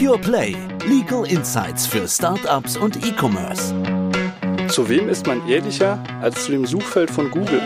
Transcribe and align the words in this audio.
Pure 0.00 0.18
Play. 0.18 0.56
Legal 0.88 1.30
Insights 1.30 1.86
für 1.86 2.08
Startups 2.08 2.74
und 2.78 2.96
E-Commerce. 3.06 3.74
Zu 4.68 4.88
wem 4.88 5.10
ist 5.10 5.26
man 5.26 5.46
ehrlicher 5.46 6.02
als 6.22 6.46
zu 6.46 6.52
dem 6.52 6.64
Suchfeld 6.64 7.10
von 7.10 7.30
Google? 7.30 7.60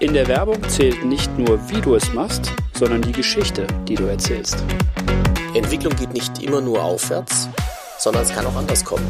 In 0.00 0.14
der 0.14 0.26
Werbung 0.26 0.60
zählt 0.68 1.04
nicht 1.04 1.38
nur, 1.38 1.60
wie 1.70 1.80
du 1.80 1.94
es 1.94 2.12
machst, 2.12 2.50
sondern 2.74 3.02
die 3.02 3.12
Geschichte, 3.12 3.68
die 3.86 3.94
du 3.94 4.02
erzählst. 4.06 4.64
Entwicklung 5.54 5.94
geht 5.94 6.12
nicht 6.12 6.42
immer 6.42 6.60
nur 6.60 6.82
aufwärts, 6.82 7.48
sondern 8.00 8.24
es 8.24 8.30
kann 8.30 8.44
auch 8.44 8.56
anders 8.56 8.84
kommen. 8.84 9.06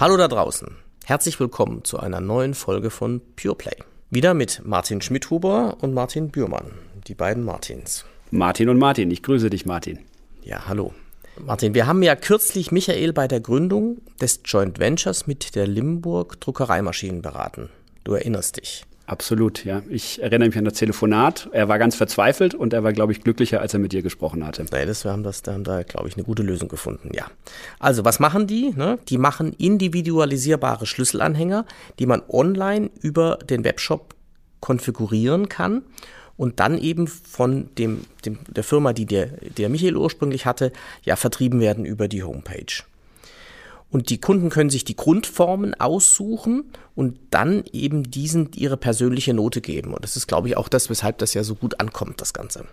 Hallo 0.00 0.16
da 0.16 0.26
draußen. 0.26 0.78
Herzlich 1.04 1.38
willkommen 1.38 1.84
zu 1.84 2.00
einer 2.00 2.20
neuen 2.20 2.54
Folge 2.54 2.90
von 2.90 3.20
Pure 3.36 3.54
Play. 3.54 3.76
Wieder 4.12 4.34
mit 4.34 4.62
Martin 4.64 5.00
Schmidhuber 5.00 5.76
und 5.80 5.94
Martin 5.94 6.30
Bührmann, 6.30 6.72
die 7.06 7.14
beiden 7.14 7.44
Martins. 7.44 8.04
Martin 8.30 8.68
und 8.68 8.78
Martin, 8.78 9.10
ich 9.10 9.22
grüße 9.22 9.50
dich, 9.50 9.66
Martin. 9.66 9.98
Ja, 10.42 10.68
hallo. 10.68 10.94
Martin, 11.38 11.74
wir 11.74 11.86
haben 11.86 12.02
ja 12.02 12.16
kürzlich 12.16 12.70
Michael 12.70 13.12
bei 13.12 13.26
der 13.26 13.40
Gründung 13.40 13.98
des 14.20 14.40
Joint 14.44 14.78
Ventures 14.78 15.26
mit 15.26 15.54
der 15.54 15.66
Limburg 15.66 16.40
Druckereimaschinen 16.40 17.22
beraten. 17.22 17.70
Du 18.04 18.12
erinnerst 18.14 18.58
dich. 18.58 18.84
Absolut, 19.06 19.64
ja. 19.64 19.82
Ich 19.88 20.22
erinnere 20.22 20.48
mich 20.48 20.58
an 20.58 20.64
das 20.64 20.74
Telefonat. 20.74 21.48
Er 21.50 21.68
war 21.68 21.80
ganz 21.80 21.96
verzweifelt 21.96 22.54
und 22.54 22.72
er 22.72 22.84
war, 22.84 22.92
glaube 22.92 23.10
ich, 23.10 23.22
glücklicher, 23.22 23.60
als 23.60 23.74
er 23.74 23.80
mit 23.80 23.92
dir 23.92 24.02
gesprochen 24.02 24.46
hatte. 24.46 24.64
Nee, 24.70 24.86
das, 24.86 25.04
wir 25.04 25.10
haben, 25.10 25.24
das, 25.24 25.42
da 25.42 25.52
haben 25.52 25.64
da, 25.64 25.82
glaube 25.82 26.06
ich, 26.06 26.14
eine 26.14 26.22
gute 26.22 26.44
Lösung 26.44 26.68
gefunden, 26.68 27.10
ja. 27.12 27.26
Also, 27.80 28.04
was 28.04 28.20
machen 28.20 28.46
die? 28.46 28.70
Ne? 28.70 29.00
Die 29.08 29.18
machen 29.18 29.52
individualisierbare 29.54 30.86
Schlüsselanhänger, 30.86 31.66
die 31.98 32.06
man 32.06 32.22
online 32.28 32.90
über 33.00 33.38
den 33.38 33.64
Webshop 33.64 34.14
konfigurieren 34.60 35.48
kann 35.48 35.82
und 36.40 36.58
dann 36.58 36.78
eben 36.78 37.06
von 37.06 37.68
dem, 37.76 38.06
dem, 38.24 38.38
der 38.48 38.64
Firma, 38.64 38.94
die 38.94 39.04
der, 39.04 39.26
der 39.26 39.68
Michael 39.68 39.94
ursprünglich 39.94 40.46
hatte, 40.46 40.72
ja 41.04 41.14
vertrieben 41.16 41.60
werden 41.60 41.84
über 41.84 42.08
die 42.08 42.22
Homepage. 42.22 42.82
Und 43.90 44.08
die 44.08 44.22
Kunden 44.22 44.48
können 44.48 44.70
sich 44.70 44.84
die 44.84 44.96
Grundformen 44.96 45.78
aussuchen 45.78 46.72
und 46.94 47.18
dann 47.28 47.64
eben 47.74 48.10
diesen 48.10 48.52
ihre 48.54 48.78
persönliche 48.78 49.34
Note 49.34 49.60
geben. 49.60 49.92
Und 49.92 50.02
das 50.02 50.16
ist, 50.16 50.28
glaube 50.28 50.48
ich, 50.48 50.56
auch 50.56 50.68
das, 50.70 50.88
weshalb 50.88 51.18
das 51.18 51.34
ja 51.34 51.44
so 51.44 51.56
gut 51.56 51.78
ankommt, 51.78 52.22
das 52.22 52.32
Ganze. 52.32 52.64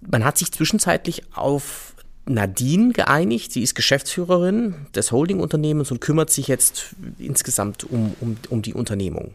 Man 0.00 0.24
hat 0.24 0.38
sich 0.38 0.50
zwischenzeitlich 0.50 1.24
auf 1.34 1.94
Nadine 2.24 2.94
geeinigt. 2.94 3.52
Sie 3.52 3.62
ist 3.62 3.74
Geschäftsführerin 3.74 4.86
des 4.94 5.12
Holdingunternehmens 5.12 5.90
und 5.90 6.00
kümmert 6.00 6.30
sich 6.30 6.48
jetzt 6.48 6.96
insgesamt 7.18 7.84
um, 7.84 8.14
um, 8.22 8.38
um 8.48 8.62
die 8.62 8.72
Unternehmung. 8.72 9.34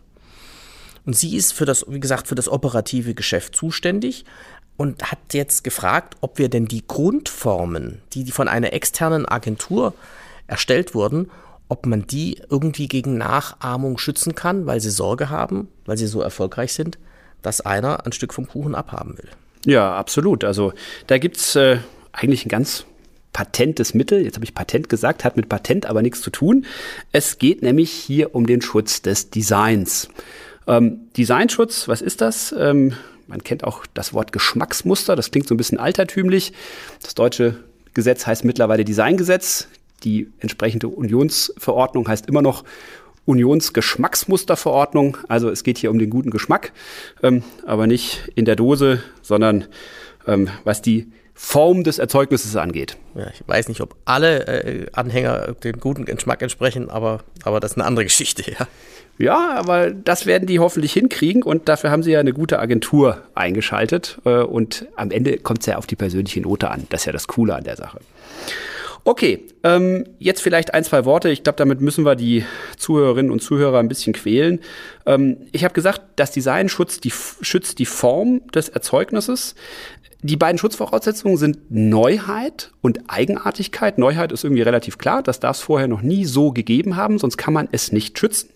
Und 1.05 1.15
sie 1.15 1.35
ist 1.35 1.53
für 1.53 1.65
das, 1.65 1.85
wie 1.87 1.99
gesagt, 1.99 2.27
für 2.27 2.35
das 2.35 2.47
operative 2.49 3.13
Geschäft 3.13 3.55
zuständig 3.55 4.25
und 4.77 5.11
hat 5.11 5.19
jetzt 5.33 5.63
gefragt, 5.63 6.15
ob 6.21 6.37
wir 6.37 6.49
denn 6.49 6.65
die 6.65 6.85
Grundformen, 6.87 8.01
die 8.13 8.31
von 8.31 8.47
einer 8.47 8.73
externen 8.73 9.27
Agentur 9.27 9.93
erstellt 10.47 10.95
wurden, 10.95 11.29
ob 11.69 11.85
man 11.85 12.05
die 12.07 12.41
irgendwie 12.49 12.87
gegen 12.87 13.17
Nachahmung 13.17 13.97
schützen 13.97 14.35
kann, 14.35 14.65
weil 14.65 14.79
sie 14.79 14.91
Sorge 14.91 15.29
haben, 15.29 15.67
weil 15.85 15.97
sie 15.97 16.07
so 16.07 16.21
erfolgreich 16.21 16.73
sind, 16.73 16.97
dass 17.41 17.61
einer 17.61 18.05
ein 18.05 18.11
Stück 18.11 18.33
vom 18.33 18.47
Kuchen 18.47 18.75
abhaben 18.75 19.17
will. 19.17 19.29
Ja, 19.65 19.95
absolut. 19.95 20.43
Also 20.43 20.73
da 21.07 21.17
gibt's 21.17 21.55
äh, 21.55 21.77
eigentlich 22.11 22.45
ein 22.45 22.49
ganz 22.49 22.85
patentes 23.31 23.93
Mittel. 23.93 24.23
Jetzt 24.23 24.35
habe 24.35 24.45
ich 24.45 24.53
Patent 24.53 24.89
gesagt, 24.89 25.23
hat 25.23 25.35
mit 25.35 25.49
Patent 25.49 25.85
aber 25.85 26.01
nichts 26.01 26.21
zu 26.21 26.29
tun. 26.29 26.65
Es 27.11 27.39
geht 27.39 27.61
nämlich 27.61 27.91
hier 27.91 28.35
um 28.35 28.45
den 28.45 28.61
Schutz 28.61 29.01
des 29.01 29.29
Designs. 29.29 30.09
Ähm, 30.67 31.09
Designschutz, 31.17 31.87
was 31.87 32.01
ist 32.01 32.21
das? 32.21 32.53
Ähm, 32.57 32.93
man 33.27 33.43
kennt 33.43 33.63
auch 33.63 33.85
das 33.93 34.13
Wort 34.13 34.31
Geschmacksmuster, 34.31 35.15
das 35.15 35.31
klingt 35.31 35.47
so 35.47 35.55
ein 35.55 35.57
bisschen 35.57 35.79
altertümlich. 35.79 36.53
Das 37.01 37.15
deutsche 37.15 37.55
Gesetz 37.93 38.25
heißt 38.27 38.43
mittlerweile 38.43 38.85
Designgesetz. 38.85 39.67
Die 40.03 40.29
entsprechende 40.39 40.89
Unionsverordnung 40.89 42.07
heißt 42.07 42.27
immer 42.27 42.41
noch 42.41 42.63
Unionsgeschmacksmusterverordnung. 43.25 45.17
Also 45.29 45.49
es 45.49 45.63
geht 45.63 45.77
hier 45.77 45.91
um 45.91 45.99
den 45.99 46.09
guten 46.09 46.29
Geschmack, 46.29 46.73
ähm, 47.21 47.43
aber 47.65 47.87
nicht 47.87 48.29
in 48.35 48.45
der 48.45 48.55
Dose, 48.55 49.01
sondern 49.21 49.65
ähm, 50.27 50.49
was 50.63 50.81
die 50.81 51.11
Form 51.33 51.83
des 51.83 51.99
Erzeugnisses 51.99 52.55
angeht. 52.55 52.97
Ja, 53.15 53.27
ich 53.33 53.41
weiß 53.45 53.67
nicht, 53.67 53.81
ob 53.81 53.95
alle 54.05 54.45
äh, 54.47 54.85
Anhänger 54.93 55.53
dem 55.63 55.79
guten 55.79 56.05
Geschmack 56.05 56.41
entsprechen, 56.41 56.89
aber, 56.89 57.23
aber 57.43 57.59
das 57.59 57.71
ist 57.71 57.77
eine 57.77 57.85
andere 57.85 58.03
Geschichte, 58.11 58.49
ja. 58.51 58.67
Ja, 59.19 59.53
aber 59.53 59.91
das 59.91 60.25
werden 60.25 60.47
die 60.47 60.59
hoffentlich 60.59 60.93
hinkriegen 60.93 61.43
und 61.43 61.69
dafür 61.69 61.91
haben 61.91 62.01
sie 62.01 62.11
ja 62.11 62.19
eine 62.19 62.33
gute 62.33 62.59
Agentur 62.59 63.21
eingeschaltet 63.35 64.17
äh, 64.25 64.41
und 64.41 64.87
am 64.95 65.11
Ende 65.11 65.37
kommt 65.37 65.59
es 65.59 65.67
ja 65.67 65.77
auf 65.77 65.85
die 65.85 65.95
persönliche 65.95 66.41
Note 66.41 66.71
an. 66.71 66.87
Das 66.89 67.01
ist 67.01 67.05
ja 67.05 67.11
das 67.11 67.27
Coole 67.27 67.55
an 67.55 67.63
der 67.63 67.75
Sache. 67.75 67.99
Okay, 69.05 69.47
ähm, 69.63 70.05
jetzt 70.17 70.41
vielleicht 70.41 70.73
ein, 70.73 70.85
zwei 70.85 71.03
Worte. 71.03 71.29
Ich 71.29 71.43
glaube, 71.43 71.57
damit 71.57 71.81
müssen 71.81 72.05
wir 72.05 72.15
die 72.15 72.45
Zuhörerinnen 72.77 73.31
und 73.31 73.41
Zuhörer 73.41 73.79
ein 73.79 73.89
bisschen 73.89 74.13
quälen. 74.13 74.59
Ähm, 75.05 75.37
ich 75.51 75.65
habe 75.65 75.73
gesagt, 75.73 76.01
das 76.15 76.31
Design 76.31 76.69
schützt 76.69 77.03
die, 77.03 77.11
schützt 77.41 77.79
die 77.79 77.85
Form 77.85 78.41
des 78.55 78.69
Erzeugnisses. 78.69 79.55
Die 80.21 80.37
beiden 80.37 80.57
Schutzvoraussetzungen 80.57 81.35
sind 81.35 81.57
Neuheit 81.69 82.71
und 82.81 83.01
Eigenartigkeit. 83.09 83.97
Neuheit 83.97 84.31
ist 84.31 84.45
irgendwie 84.45 84.61
relativ 84.61 84.97
klar, 84.97 85.21
das 85.21 85.41
darf 85.41 85.57
es 85.57 85.61
vorher 85.61 85.89
noch 85.89 86.01
nie 86.01 86.23
so 86.23 86.53
gegeben 86.53 86.95
haben, 86.95 87.19
sonst 87.19 87.35
kann 87.35 87.53
man 87.53 87.67
es 87.73 87.91
nicht 87.91 88.17
schützen. 88.17 88.51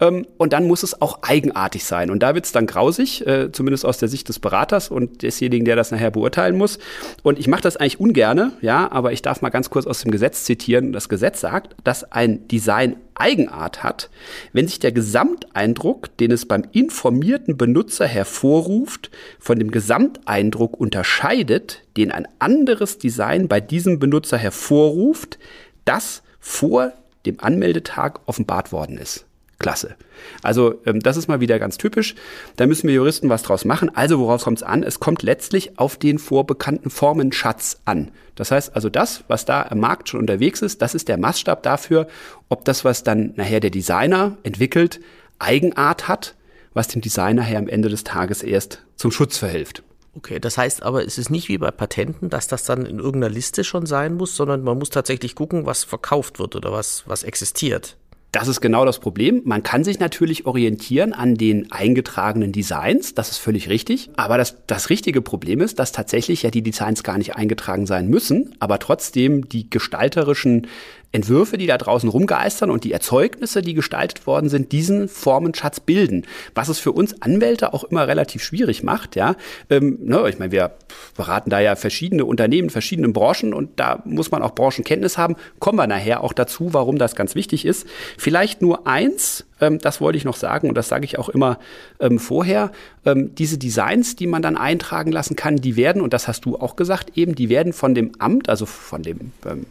Ähm, 0.00 0.26
und 0.36 0.52
dann 0.52 0.66
muss 0.66 0.82
es 0.82 1.00
auch 1.00 1.22
eigenartig 1.22 1.84
sein. 1.84 2.10
Und 2.10 2.22
da 2.22 2.34
wird 2.34 2.44
es 2.44 2.52
dann 2.52 2.66
grausig, 2.66 3.26
äh, 3.26 3.50
zumindest 3.52 3.84
aus 3.84 3.98
der 3.98 4.08
Sicht 4.08 4.28
des 4.28 4.38
Beraters 4.38 4.90
und 4.90 5.22
desjenigen, 5.22 5.64
der 5.64 5.76
das 5.76 5.90
nachher 5.90 6.10
beurteilen 6.10 6.56
muss. 6.56 6.78
Und 7.22 7.38
ich 7.38 7.48
mache 7.48 7.62
das 7.62 7.76
eigentlich 7.76 8.00
ungerne, 8.00 8.52
ja, 8.60 8.90
aber 8.90 9.12
ich 9.12 9.22
darf 9.22 9.42
mal 9.42 9.50
ganz 9.50 9.70
kurz 9.70 9.86
aus 9.86 10.02
dem 10.02 10.10
Gesetz 10.10 10.44
zitieren. 10.44 10.92
Das 10.92 11.08
Gesetz 11.08 11.40
sagt, 11.40 11.74
dass 11.84 12.10
ein 12.12 12.46
Design 12.48 12.96
Eigenart 13.18 13.82
hat, 13.82 14.10
wenn 14.52 14.68
sich 14.68 14.78
der 14.78 14.92
Gesamteindruck, 14.92 16.14
den 16.18 16.30
es 16.30 16.44
beim 16.44 16.64
informierten 16.72 17.56
Benutzer 17.56 18.06
hervorruft, 18.06 19.10
von 19.38 19.58
dem 19.58 19.70
Gesamteindruck 19.70 20.78
unterscheidet, 20.78 21.82
den 21.96 22.12
ein 22.12 22.28
anderes 22.40 22.98
Design 22.98 23.48
bei 23.48 23.62
diesem 23.62 23.98
Benutzer 23.98 24.36
hervorruft, 24.36 25.38
das 25.86 26.22
vor 26.38 26.92
dem 27.24 27.40
Anmeldetag 27.40 28.20
offenbart 28.26 28.70
worden 28.70 28.98
ist. 28.98 29.24
Klasse. 29.58 29.96
Also 30.42 30.80
ähm, 30.84 31.00
das 31.00 31.16
ist 31.16 31.28
mal 31.28 31.40
wieder 31.40 31.58
ganz 31.58 31.78
typisch. 31.78 32.14
Da 32.56 32.66
müssen 32.66 32.88
wir 32.88 32.94
Juristen 32.94 33.30
was 33.30 33.42
draus 33.42 33.64
machen. 33.64 33.94
Also 33.94 34.18
worauf 34.18 34.44
kommt 34.44 34.58
es 34.58 34.62
an? 34.62 34.82
Es 34.82 35.00
kommt 35.00 35.22
letztlich 35.22 35.78
auf 35.78 35.96
den 35.96 36.18
vorbekannten 36.18 36.90
Formenschatz 36.90 37.80
an. 37.86 38.10
Das 38.34 38.50
heißt 38.50 38.74
also 38.74 38.90
das, 38.90 39.24
was 39.28 39.46
da 39.46 39.62
am 39.62 39.80
Markt 39.80 40.10
schon 40.10 40.20
unterwegs 40.20 40.60
ist, 40.60 40.82
das 40.82 40.94
ist 40.94 41.08
der 41.08 41.16
Maßstab 41.16 41.62
dafür, 41.62 42.06
ob 42.50 42.64
das, 42.66 42.84
was 42.84 43.02
dann 43.02 43.32
nachher 43.36 43.60
der 43.60 43.70
Designer 43.70 44.36
entwickelt, 44.42 45.00
Eigenart 45.38 46.06
hat, 46.06 46.34
was 46.74 46.88
dem 46.88 47.00
Designer 47.00 47.42
her 47.42 47.58
am 47.58 47.68
Ende 47.68 47.88
des 47.88 48.04
Tages 48.04 48.42
erst 48.42 48.82
zum 48.96 49.10
Schutz 49.10 49.38
verhilft. 49.38 49.82
Okay, 50.14 50.38
das 50.40 50.56
heißt 50.56 50.82
aber, 50.82 51.04
es 51.04 51.18
ist 51.18 51.30
nicht 51.30 51.48
wie 51.48 51.58
bei 51.58 51.70
Patenten, 51.70 52.30
dass 52.30 52.46
das 52.46 52.64
dann 52.64 52.86
in 52.86 52.98
irgendeiner 52.98 53.32
Liste 53.32 53.64
schon 53.64 53.84
sein 53.84 54.14
muss, 54.14 54.34
sondern 54.34 54.62
man 54.62 54.78
muss 54.78 54.88
tatsächlich 54.88 55.34
gucken, 55.34 55.66
was 55.66 55.84
verkauft 55.84 56.38
wird 56.38 56.56
oder 56.56 56.72
was, 56.72 57.04
was 57.06 57.22
existiert. 57.22 57.96
Das 58.36 58.48
ist 58.48 58.60
genau 58.60 58.84
das 58.84 58.98
Problem. 58.98 59.40
Man 59.46 59.62
kann 59.62 59.82
sich 59.82 59.98
natürlich 59.98 60.44
orientieren 60.44 61.14
an 61.14 61.36
den 61.36 61.72
eingetragenen 61.72 62.52
Designs, 62.52 63.14
das 63.14 63.30
ist 63.30 63.38
völlig 63.38 63.70
richtig. 63.70 64.10
Aber 64.18 64.36
das, 64.36 64.58
das 64.66 64.90
richtige 64.90 65.22
Problem 65.22 65.62
ist, 65.62 65.78
dass 65.78 65.90
tatsächlich 65.90 66.42
ja 66.42 66.50
die 66.50 66.60
Designs 66.60 67.02
gar 67.02 67.16
nicht 67.16 67.34
eingetragen 67.34 67.86
sein 67.86 68.08
müssen, 68.08 68.54
aber 68.58 68.78
trotzdem 68.78 69.48
die 69.48 69.70
gestalterischen 69.70 70.66
Entwürfe, 71.16 71.56
die 71.56 71.66
da 71.66 71.78
draußen 71.78 72.08
rumgeistern 72.08 72.70
und 72.70 72.84
die 72.84 72.92
Erzeugnisse, 72.92 73.62
die 73.62 73.74
gestaltet 73.74 74.26
worden 74.26 74.50
sind, 74.50 74.70
diesen 74.72 75.08
Formenschatz 75.08 75.80
bilden. 75.80 76.26
Was 76.54 76.68
es 76.68 76.78
für 76.78 76.92
uns 76.92 77.22
Anwälte 77.22 77.72
auch 77.72 77.84
immer 77.84 78.06
relativ 78.06 78.44
schwierig 78.44 78.82
macht, 78.82 79.16
ja. 79.16 79.34
Ähm, 79.70 79.98
ne, 80.02 80.28
ich 80.28 80.38
meine, 80.38 80.52
wir 80.52 80.72
beraten 81.16 81.48
da 81.48 81.58
ja 81.58 81.74
verschiedene 81.74 82.26
Unternehmen, 82.26 82.68
verschiedene 82.68 83.08
Branchen 83.08 83.54
und 83.54 83.70
da 83.80 84.02
muss 84.04 84.30
man 84.30 84.42
auch 84.42 84.54
Branchenkenntnis 84.54 85.16
haben. 85.16 85.36
Kommen 85.58 85.78
wir 85.78 85.86
nachher 85.86 86.22
auch 86.22 86.34
dazu, 86.34 86.74
warum 86.74 86.98
das 86.98 87.16
ganz 87.16 87.34
wichtig 87.34 87.64
ist. 87.64 87.86
Vielleicht 88.18 88.60
nur 88.60 88.86
eins, 88.86 89.46
ähm, 89.60 89.78
das 89.78 90.02
wollte 90.02 90.18
ich 90.18 90.26
noch 90.26 90.36
sagen 90.36 90.68
und 90.68 90.74
das 90.74 90.88
sage 90.88 91.06
ich 91.06 91.18
auch 91.18 91.30
immer 91.30 91.58
ähm, 91.98 92.18
vorher. 92.18 92.72
Ähm, 93.06 93.34
diese 93.34 93.56
Designs, 93.56 94.16
die 94.16 94.26
man 94.26 94.42
dann 94.42 94.58
eintragen 94.58 95.12
lassen 95.12 95.34
kann, 95.34 95.56
die 95.56 95.76
werden, 95.76 96.02
und 96.02 96.12
das 96.12 96.28
hast 96.28 96.44
du 96.44 96.56
auch 96.56 96.76
gesagt, 96.76 97.16
eben, 97.16 97.34
die 97.34 97.48
werden 97.48 97.72
von 97.72 97.94
dem 97.94 98.12
Amt, 98.18 98.50
also 98.50 98.66
von 98.66 99.02
dem 99.02 99.32
ähm, 99.46 99.64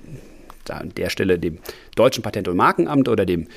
an 0.72 0.94
der 0.96 1.10
Stelle 1.10 1.40
dem 1.40 1.60
Deutschen 1.96 2.24
Patent- 2.24 2.48
und 2.48 2.58
Markenamt 2.58 3.08
oder 3.08 3.26
dem 3.26 3.48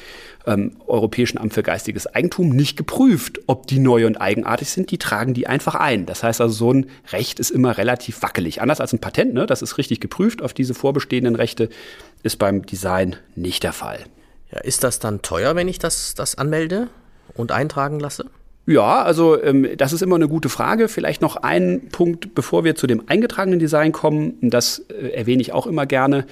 ähm, 0.46 0.76
Europäischen 0.87 1.38
Amt 1.38 1.55
für 1.55 1.62
geistiges 1.62 2.06
Eigentum 2.06 2.50
nicht 2.50 2.76
geprüft, 2.76 3.40
ob 3.46 3.66
die 3.66 3.78
neu 3.78 4.06
und 4.06 4.20
eigenartig 4.20 4.70
sind. 4.70 4.90
Die 4.90 4.99
tragen 4.99 5.34
die 5.34 5.46
einfach 5.46 5.75
ein. 5.75 6.06
Das 6.06 6.22
heißt 6.22 6.40
also, 6.40 6.55
so 6.55 6.72
ein 6.72 6.87
Recht 7.12 7.40
ist 7.40 7.50
immer 7.50 7.78
relativ 7.78 8.22
wackelig. 8.22 8.62
Anders 8.62 8.81
als 8.81 8.93
ein 8.93 9.00
Patent, 9.00 9.34
ne? 9.34 9.46
das 9.46 9.62
ist 9.62 9.78
richtig 9.78 10.00
geprüft 10.00 10.43
auf 10.43 10.55
diese 10.55 10.75
vorbestehenden 10.75 11.37
Rechte, 11.37 11.69
ist 12.22 12.38
beim 12.38 12.64
Design 12.64 13.16
nicht 13.34 13.62
der 13.62 13.72
Fall. 13.72 14.00
Ja, 14.52 14.61
ist 14.61 14.84
das 14.84 14.99
dann 14.99 15.22
teuer, 15.22 15.56
wenn 15.56 15.69
ich 15.69 15.78
das, 15.78 16.14
das 16.14 16.37
anmelde 16.37 16.88
und 17.34 17.52
eintragen 17.52 18.00
lasse? 18.00 18.26
Ja, 18.69 19.02
also 19.02 19.43
ähm, 19.43 19.66
das 19.78 19.94
ist 19.94 20.02
immer 20.02 20.16
eine 20.16 20.28
gute 20.28 20.50
Frage. 20.50 20.88
Vielleicht 20.88 21.22
noch 21.22 21.37
ein 21.37 21.88
Punkt, 21.90 22.34
bevor 22.34 22.64
wir 22.64 22.75
zu 22.75 22.87
dem 22.87 23.02
eingetragenen 23.08 23.58
Design 23.58 23.93
kommen. 23.93 24.34
Das 24.43 24.81
äh, 24.90 25.08
erwähne 25.08 25.40
ich 25.40 25.54
auch 25.54 25.66
immer 25.66 25.87
gerne. 25.87 26.26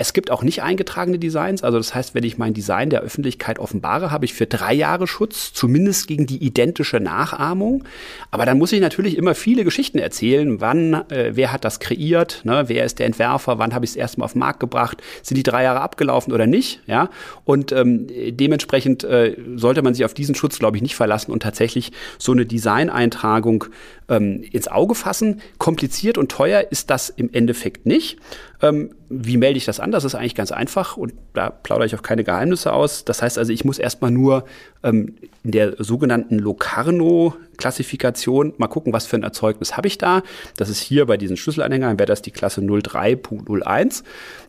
Es 0.00 0.12
gibt 0.12 0.30
auch 0.30 0.44
nicht 0.44 0.62
eingetragene 0.62 1.18
Designs. 1.18 1.64
Also 1.64 1.78
das 1.78 1.92
heißt, 1.92 2.14
wenn 2.14 2.22
ich 2.22 2.38
mein 2.38 2.54
Design 2.54 2.88
der 2.88 3.00
Öffentlichkeit 3.00 3.58
offenbare, 3.58 4.12
habe 4.12 4.24
ich 4.24 4.32
für 4.32 4.46
drei 4.46 4.72
Jahre 4.72 5.08
Schutz, 5.08 5.52
zumindest 5.52 6.06
gegen 6.06 6.26
die 6.26 6.38
identische 6.38 7.00
Nachahmung. 7.00 7.84
Aber 8.30 8.46
dann 8.46 8.58
muss 8.58 8.72
ich 8.72 8.80
natürlich 8.80 9.16
immer 9.16 9.34
viele 9.34 9.64
Geschichten 9.64 9.98
erzählen. 9.98 10.60
Wann, 10.60 10.94
äh, 11.10 11.32
wer 11.34 11.52
hat 11.52 11.64
das 11.64 11.80
kreiert? 11.80 12.42
Ne? 12.44 12.64
Wer 12.68 12.84
ist 12.84 13.00
der 13.00 13.06
Entwerfer? 13.06 13.58
Wann 13.58 13.74
habe 13.74 13.84
ich 13.84 13.90
es 13.90 13.96
erstmal 13.96 14.26
auf 14.26 14.34
den 14.34 14.38
Markt 14.38 14.60
gebracht? 14.60 15.02
Sind 15.22 15.36
die 15.36 15.42
drei 15.42 15.64
Jahre 15.64 15.80
abgelaufen 15.80 16.32
oder 16.32 16.46
nicht? 16.46 16.80
Ja. 16.86 17.10
Und 17.44 17.72
ähm, 17.72 18.06
dementsprechend 18.08 19.02
äh, 19.02 19.36
sollte 19.56 19.82
man 19.82 19.94
sich 19.94 20.04
auf 20.04 20.14
diesen 20.14 20.36
Schutz, 20.36 20.60
glaube 20.60 20.76
ich, 20.76 20.82
nicht 20.82 20.94
verlassen 20.94 21.32
und 21.32 21.42
tatsächlich 21.42 21.90
so 22.18 22.30
eine 22.30 22.46
Designeintragung 22.46 23.64
ähm, 24.08 24.42
ins 24.50 24.68
Auge 24.68 24.94
fassen. 24.94 25.40
Kompliziert 25.58 26.18
und 26.18 26.30
teuer 26.30 26.66
ist 26.70 26.90
das 26.90 27.10
im 27.10 27.32
Endeffekt 27.32 27.86
nicht. 27.86 28.18
Ähm, 28.60 28.90
wie 29.08 29.36
melde 29.36 29.56
ich 29.56 29.64
das 29.64 29.78
an? 29.80 29.92
Das 29.92 30.04
ist 30.04 30.14
eigentlich 30.14 30.34
ganz 30.34 30.50
einfach 30.50 30.96
und 30.96 31.12
da 31.32 31.50
plaudere 31.50 31.86
ich 31.86 31.94
auch 31.94 32.02
keine 32.02 32.24
Geheimnisse 32.24 32.72
aus. 32.72 33.04
Das 33.04 33.22
heißt 33.22 33.38
also, 33.38 33.52
ich 33.52 33.64
muss 33.64 33.78
erstmal 33.78 34.10
nur 34.10 34.44
ähm, 34.82 35.14
in 35.44 35.52
der 35.52 35.82
sogenannten 35.82 36.38
Locarno-Klassifikation 36.38 38.54
mal 38.56 38.66
gucken, 38.66 38.92
was 38.92 39.06
für 39.06 39.16
ein 39.16 39.22
Erzeugnis 39.22 39.76
habe 39.76 39.86
ich 39.86 39.98
da. 39.98 40.22
Das 40.56 40.68
ist 40.68 40.80
hier 40.80 41.06
bei 41.06 41.16
diesen 41.16 41.36
Schlüsselanhängern, 41.36 41.96
wäre 41.98 42.06
das 42.06 42.22
die 42.22 42.32
Klasse 42.32 42.60
03.01. 42.60 44.02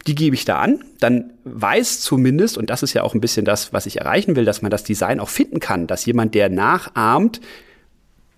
Die 0.08 0.16
gebe 0.16 0.36
ich 0.36 0.46
da 0.46 0.60
an. 0.60 0.84
Dann 1.00 1.32
weiß 1.44 2.02
zumindest, 2.02 2.58
und 2.58 2.72
das 2.72 2.84
ist 2.84 2.94
ja 2.94 3.04
auch 3.04 3.14
ein 3.14 3.22
bisschen 3.22 3.46
das, 3.46 3.74
was 3.74 3.86
ich 3.86 4.00
erreichen 4.00 4.36
will, 4.36 4.46
dass 4.46 4.64
man 4.64 4.72
das 4.72 4.84
Design 4.84 5.20
auch 5.20 5.30
finden 5.30 5.60
kann, 5.60 5.86
dass 5.86 6.06
jemand, 6.06 6.34
der 6.34 6.50
nachahmt, 6.50 7.40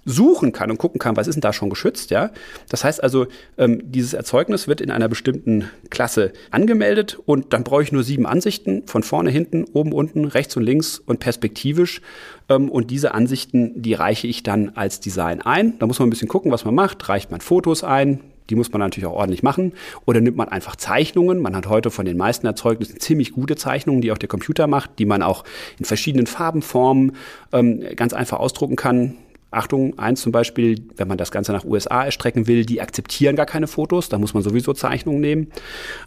suchen 0.06 0.52
kann 0.52 0.72
und 0.72 0.78
gucken 0.78 1.00
kann, 1.00 1.16
was 1.16 1.28
ist 1.28 1.36
denn 1.36 1.42
da 1.42 1.54
schon 1.54 1.70
geschützt, 1.70 2.12
ja. 2.12 2.32
Das 2.70 2.84
heißt 2.84 3.04
also, 3.04 3.28
ähm, 3.58 3.82
dieses 3.92 4.14
Erzeugnis 4.14 4.68
wird 4.68 4.82
in 4.82 4.92
einer 4.92 5.08
bestimmten 5.08 5.66
Klasse 5.90 6.34
angemeldet 6.50 7.20
und 7.26 7.54
dann 7.54 7.64
brauche 7.64 7.84
ich 7.84 7.92
nur 7.92 8.04
sieben 8.04 8.26
Ansichten 8.26 8.84
von 8.88 9.04
vorne, 9.04 9.30
hinten, 9.30 9.66
oben, 9.74 9.94
unten, 9.94 10.26
rechts 10.26 10.56
und 10.58 10.64
links 10.64 11.00
und 11.00 11.20
perspektivisch. 11.20 12.02
Ähm, 12.50 12.70
und 12.70 12.92
diese 12.92 13.14
Ansichten, 13.14 13.82
die 13.82 13.94
reiche 13.94 14.28
ich 14.28 14.44
dann 14.44 14.70
als 14.76 15.00
Design 15.00 15.42
ein. 15.42 15.78
Da 15.80 15.86
muss 15.86 16.00
man 16.00 16.08
ein 16.08 16.12
bisschen 16.12 16.28
gucken, 16.28 16.52
was 16.52 16.66
man 16.66 16.76
macht. 16.76 17.08
Reicht 17.08 17.32
man 17.32 17.42
Fotos 17.42 17.84
ein, 17.84 18.20
die 18.50 18.56
muss 18.56 18.72
man 18.72 18.80
natürlich 18.80 19.08
auch 19.08 19.16
ordentlich 19.16 19.44
machen. 19.44 19.74
Oder 20.06 20.20
nimmt 20.20 20.38
man 20.38 20.50
einfach 20.50 20.76
Zeichnungen. 20.76 21.40
Man 21.40 21.56
hat 21.56 21.68
heute 21.68 21.92
von 21.92 22.06
den 22.06 22.18
meisten 22.18 22.46
Erzeugnissen 22.46 23.00
ziemlich 23.00 23.32
gute 23.32 23.56
Zeichnungen, 23.56 24.02
die 24.02 24.12
auch 24.12 24.18
der 24.18 24.30
Computer 24.30 24.68
macht, 24.68 25.00
die 25.00 25.06
man 25.06 25.22
auch 25.22 25.44
in 25.80 25.86
verschiedenen 25.86 26.28
Farben, 26.28 26.62
Formen 26.62 27.14
ähm, 27.54 27.84
ganz 27.96 28.14
einfach 28.14 28.40
ausdrucken 28.40 28.76
kann. 28.76 29.16
Achtung, 29.52 30.00
eins 30.00 30.22
zum 30.22 30.32
Beispiel, 30.32 30.82
wenn 30.96 31.10
man 31.10 31.18
das 31.18 31.30
Ganze 31.30 31.52
nach 31.52 31.66
USA 31.66 32.06
erstrecken 32.06 32.48
will, 32.48 32.66
die 32.66 32.80
akzeptieren 32.80 33.36
gar 33.36 33.46
keine 33.46 33.68
Fotos, 33.68 34.08
da 34.08 34.18
muss 34.18 34.34
man 34.34 34.44
sowieso 34.44 34.72
Zeichnungen 34.72 35.20
nehmen. 35.20 35.52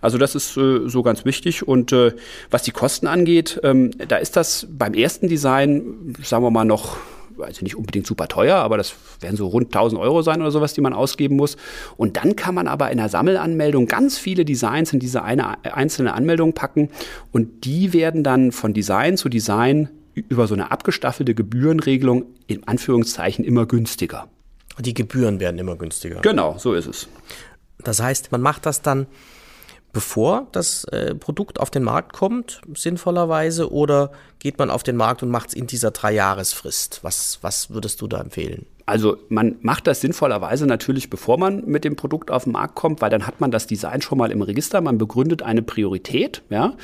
Also 0.00 0.16
das 0.16 0.34
ist 0.34 0.56
äh, 0.56 0.88
so 0.88 1.02
ganz 1.02 1.26
wichtig. 1.26 1.68
Und 1.68 1.92
äh, 1.92 2.12
was 2.50 2.62
die 2.62 2.70
Kosten 2.70 3.06
angeht, 3.06 3.60
ähm, 3.62 3.90
da 4.08 4.16
ist 4.16 4.36
das 4.36 4.66
beim 4.70 4.94
ersten 4.94 5.28
Design, 5.28 6.14
sagen 6.22 6.42
wir 6.42 6.50
mal, 6.50 6.64
noch 6.64 6.96
also 7.38 7.64
nicht 7.64 7.76
unbedingt 7.76 8.06
super 8.06 8.28
teuer, 8.28 8.56
aber 8.56 8.76
das 8.76 8.94
werden 9.20 9.36
so 9.36 9.48
rund 9.48 9.66
1000 9.66 10.00
Euro 10.00 10.22
sein 10.22 10.40
oder 10.40 10.50
sowas, 10.50 10.72
die 10.72 10.80
man 10.80 10.92
ausgeben 10.92 11.36
muss. 11.36 11.56
Und 11.96 12.16
dann 12.16 12.36
kann 12.36 12.54
man 12.54 12.68
aber 12.68 12.90
in 12.90 12.98
der 12.98 13.08
Sammelanmeldung 13.08 13.86
ganz 13.86 14.18
viele 14.18 14.44
Designs 14.44 14.92
in 14.92 15.00
diese 15.00 15.22
eine 15.22 15.64
einzelne 15.64 16.14
Anmeldung 16.14 16.52
packen 16.52 16.90
und 17.32 17.64
die 17.64 17.92
werden 17.92 18.22
dann 18.22 18.52
von 18.52 18.72
Design 18.72 19.16
zu 19.16 19.28
Design 19.28 19.88
über 20.14 20.46
so 20.46 20.54
eine 20.54 20.70
abgestaffelte 20.70 21.34
Gebührenregelung 21.34 22.26
in 22.46 22.66
Anführungszeichen 22.66 23.44
immer 23.44 23.66
günstiger. 23.66 24.28
Die 24.78 24.94
Gebühren 24.94 25.40
werden 25.40 25.58
immer 25.58 25.76
günstiger. 25.76 26.20
Genau, 26.20 26.56
so 26.58 26.74
ist 26.74 26.86
es. 26.86 27.08
Das 27.78 28.00
heißt, 28.00 28.32
man 28.32 28.40
macht 28.40 28.66
das 28.66 28.82
dann, 28.82 29.06
bevor 29.92 30.48
das 30.52 30.84
äh, 30.84 31.14
Produkt 31.14 31.60
auf 31.60 31.70
den 31.70 31.84
Markt 31.84 32.12
kommt, 32.12 32.60
sinnvollerweise, 32.74 33.70
oder 33.70 34.12
geht 34.38 34.58
man 34.58 34.70
auf 34.70 34.82
den 34.82 34.96
Markt 34.96 35.22
und 35.22 35.30
macht 35.30 35.50
es 35.50 35.54
in 35.54 35.66
dieser 35.66 35.90
Dreijahresfrist? 35.90 37.00
Was, 37.02 37.38
was 37.42 37.70
würdest 37.70 38.00
du 38.00 38.08
da 38.08 38.20
empfehlen? 38.20 38.66
Also 38.86 39.16
man 39.28 39.56
macht 39.62 39.86
das 39.86 40.02
sinnvollerweise 40.02 40.66
natürlich, 40.66 41.08
bevor 41.08 41.38
man 41.38 41.64
mit 41.64 41.84
dem 41.84 41.96
Produkt 41.96 42.30
auf 42.30 42.44
den 42.44 42.52
Markt 42.52 42.74
kommt, 42.74 43.00
weil 43.00 43.08
dann 43.08 43.26
hat 43.26 43.40
man 43.40 43.50
das 43.50 43.66
Design 43.66 44.02
schon 44.02 44.18
mal 44.18 44.30
im 44.30 44.42
Register, 44.42 44.82
man 44.82 44.98
begründet 44.98 45.42
eine 45.42 45.62
Priorität, 45.62 46.42
ja, 46.50 46.74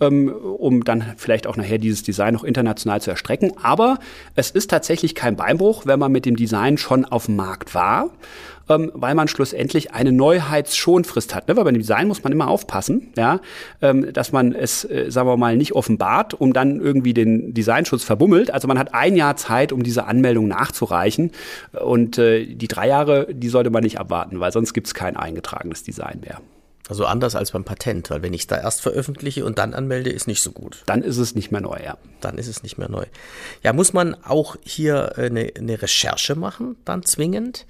ähm, 0.00 0.28
um 0.28 0.82
dann 0.82 1.14
vielleicht 1.16 1.46
auch 1.46 1.56
nachher 1.56 1.78
dieses 1.78 2.02
Design 2.02 2.34
noch 2.34 2.42
international 2.42 3.00
zu 3.00 3.10
erstrecken. 3.10 3.52
Aber 3.62 3.98
es 4.34 4.50
ist 4.50 4.70
tatsächlich 4.70 5.14
kein 5.14 5.36
Beinbruch, 5.36 5.86
wenn 5.86 6.00
man 6.00 6.10
mit 6.10 6.26
dem 6.26 6.34
Design 6.34 6.76
schon 6.76 7.04
auf 7.04 7.26
dem 7.26 7.36
Markt 7.36 7.74
war 7.74 8.10
ähm, 8.68 8.90
weil 8.94 9.14
man 9.14 9.28
schlussendlich 9.28 9.92
eine 9.92 10.12
Neuheitsschonfrist 10.12 11.34
hat. 11.34 11.48
Ne? 11.48 11.56
Weil 11.56 11.64
beim 11.64 11.74
Design 11.74 12.08
muss 12.08 12.22
man 12.22 12.32
immer 12.32 12.48
aufpassen, 12.48 13.12
ja, 13.16 13.40
ähm, 13.82 14.12
dass 14.12 14.32
man 14.32 14.52
es, 14.52 14.84
äh, 14.84 15.10
sagen 15.10 15.28
wir 15.28 15.36
mal, 15.36 15.56
nicht 15.56 15.72
offenbart, 15.72 16.34
um 16.34 16.52
dann 16.52 16.80
irgendwie 16.80 17.14
den 17.14 17.54
Designschutz 17.54 18.04
verbummelt. 18.04 18.50
Also 18.50 18.68
man 18.68 18.78
hat 18.78 18.94
ein 18.94 19.16
Jahr 19.16 19.36
Zeit, 19.36 19.72
um 19.72 19.82
diese 19.82 20.04
Anmeldung 20.06 20.48
nachzureichen. 20.48 21.30
Und 21.72 22.18
äh, 22.18 22.46
die 22.46 22.68
drei 22.68 22.88
Jahre, 22.88 23.32
die 23.32 23.48
sollte 23.48 23.70
man 23.70 23.82
nicht 23.82 23.98
abwarten, 23.98 24.40
weil 24.40 24.52
sonst 24.52 24.72
gibt 24.74 24.86
es 24.86 24.94
kein 24.94 25.16
eingetragenes 25.16 25.82
Design 25.82 26.20
mehr. 26.20 26.40
Also 26.88 27.06
anders 27.06 27.34
als 27.34 27.52
beim 27.52 27.64
Patent, 27.64 28.10
weil 28.10 28.22
wenn 28.22 28.34
ich 28.34 28.46
da 28.46 28.60
erst 28.60 28.82
veröffentliche 28.82 29.46
und 29.46 29.58
dann 29.58 29.72
anmelde, 29.72 30.10
ist 30.10 30.26
nicht 30.26 30.42
so 30.42 30.52
gut. 30.52 30.82
Dann 30.84 31.02
ist 31.02 31.16
es 31.16 31.34
nicht 31.34 31.50
mehr 31.50 31.62
neu, 31.62 31.78
ja. 31.82 31.96
Dann 32.20 32.36
ist 32.36 32.46
es 32.46 32.62
nicht 32.62 32.76
mehr 32.76 32.90
neu. 32.90 33.06
Ja, 33.62 33.72
muss 33.72 33.94
man 33.94 34.14
auch 34.22 34.56
hier 34.62 35.16
eine, 35.16 35.48
äh, 35.48 35.58
eine 35.58 35.80
Recherche 35.80 36.34
machen, 36.34 36.76
dann 36.84 37.02
zwingend? 37.02 37.66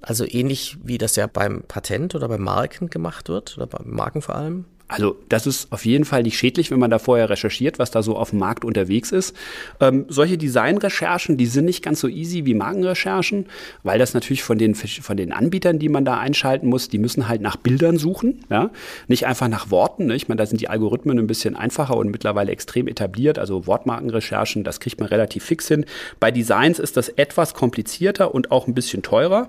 Also 0.00 0.24
ähnlich 0.24 0.76
wie 0.84 0.98
das 0.98 1.16
ja 1.16 1.26
beim 1.26 1.62
Patent 1.62 2.14
oder 2.14 2.28
bei 2.28 2.38
Marken 2.38 2.88
gemacht 2.88 3.28
wird 3.28 3.56
oder 3.56 3.66
beim 3.66 3.90
Marken 3.90 4.22
vor 4.22 4.36
allem? 4.36 4.66
Also 4.88 5.16
das 5.28 5.46
ist 5.46 5.72
auf 5.72 5.84
jeden 5.84 6.04
Fall 6.04 6.22
nicht 6.22 6.38
schädlich, 6.38 6.70
wenn 6.70 6.78
man 6.78 6.90
da 6.90 7.00
vorher 7.00 7.28
recherchiert, 7.28 7.80
was 7.80 7.90
da 7.90 8.02
so 8.02 8.16
auf 8.16 8.30
dem 8.30 8.38
Markt 8.38 8.64
unterwegs 8.64 9.10
ist. 9.10 9.34
Ähm, 9.80 10.04
solche 10.08 10.38
Designrecherchen, 10.38 11.36
die 11.36 11.46
sind 11.46 11.64
nicht 11.64 11.82
ganz 11.82 12.00
so 12.00 12.06
easy 12.06 12.46
wie 12.46 12.54
Markenrecherchen, 12.54 13.46
weil 13.82 13.98
das 13.98 14.14
natürlich 14.14 14.44
von 14.44 14.58
den, 14.58 14.76
von 14.76 15.16
den 15.16 15.32
Anbietern, 15.32 15.80
die 15.80 15.88
man 15.88 16.04
da 16.04 16.18
einschalten 16.18 16.68
muss, 16.68 16.88
die 16.88 16.98
müssen 16.98 17.26
halt 17.26 17.40
nach 17.40 17.56
Bildern 17.56 17.98
suchen, 17.98 18.44
ja? 18.48 18.70
nicht 19.08 19.26
einfach 19.26 19.48
nach 19.48 19.72
Worten. 19.72 20.06
Ne? 20.06 20.14
Ich 20.14 20.28
meine, 20.28 20.38
da 20.38 20.46
sind 20.46 20.60
die 20.60 20.68
Algorithmen 20.68 21.18
ein 21.18 21.26
bisschen 21.26 21.56
einfacher 21.56 21.96
und 21.96 22.10
mittlerweile 22.10 22.52
extrem 22.52 22.86
etabliert. 22.86 23.40
Also 23.40 23.66
Wortmarkenrecherchen, 23.66 24.62
das 24.62 24.78
kriegt 24.78 25.00
man 25.00 25.08
relativ 25.08 25.44
fix 25.44 25.66
hin. 25.66 25.84
Bei 26.20 26.30
Designs 26.30 26.78
ist 26.78 26.96
das 26.96 27.08
etwas 27.08 27.54
komplizierter 27.54 28.32
und 28.32 28.52
auch 28.52 28.68
ein 28.68 28.74
bisschen 28.74 29.02
teurer. 29.02 29.48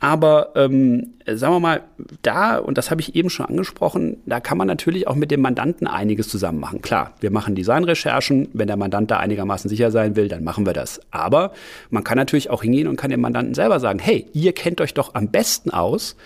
Aber 0.00 0.52
ähm, 0.54 1.14
sagen 1.26 1.54
wir 1.54 1.60
mal, 1.60 1.82
da, 2.22 2.58
und 2.58 2.78
das 2.78 2.90
habe 2.90 3.00
ich 3.00 3.14
eben 3.14 3.28
schon 3.28 3.46
angesprochen, 3.46 4.18
da 4.24 4.40
kann 4.40 4.56
man 4.56 4.66
natürlich 4.66 4.77
auch 5.06 5.14
mit 5.14 5.30
dem 5.30 5.40
Mandanten 5.40 5.86
einiges 5.86 6.28
zusammen 6.28 6.60
machen. 6.60 6.82
Klar, 6.82 7.12
wir 7.20 7.30
machen 7.30 7.54
Designrecherchen. 7.54 8.48
Wenn 8.52 8.66
der 8.68 8.76
Mandant 8.76 9.10
da 9.10 9.18
einigermaßen 9.18 9.68
sicher 9.68 9.90
sein 9.90 10.16
will, 10.16 10.28
dann 10.28 10.44
machen 10.44 10.66
wir 10.66 10.72
das. 10.72 11.00
Aber 11.10 11.52
man 11.90 12.04
kann 12.04 12.16
natürlich 12.16 12.50
auch 12.50 12.62
hingehen 12.62 12.88
und 12.88 12.96
kann 12.96 13.10
dem 13.10 13.20
Mandanten 13.20 13.54
selber 13.54 13.80
sagen, 13.80 13.98
hey, 13.98 14.26
ihr 14.32 14.52
kennt 14.52 14.80
euch 14.80 14.94
doch 14.94 15.14
am 15.14 15.28
besten 15.28 15.70
aus. 15.70 16.16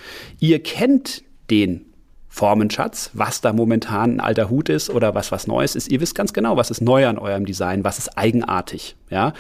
Ihr 0.41 0.63
kennt 0.63 1.23
den 1.51 1.87
Formenschatz, 2.33 3.11
was 3.13 3.43
da 3.43 3.53
momentan 3.53 4.13
ein 4.13 4.21
alter 4.21 4.49
Hut 4.49 4.71
ist 4.71 4.89
oder 4.89 5.15
was 5.15 5.33
was 5.33 5.47
Neues 5.47 5.77
ist. 5.77 5.93
Ihr 5.93 6.01
wisst 6.01 6.15
ganz 6.15 6.33
genau, 6.33 6.57
was 6.57 6.71
ist 6.71 6.81
neu 6.81 7.07
an 7.07 7.19
eurem 7.19 7.45
Design, 7.45 7.85
was 7.85 7.99
ist 7.99 8.17
eigenartig. 8.17 8.97
Ja? 9.11 9.35